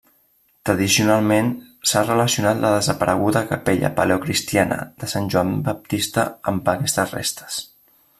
[0.67, 1.49] Tradicionalment,
[1.89, 7.61] s'ha relacionat la desapareguda capella paleocristiana de Sant Joan Baptista amb aquestes restes.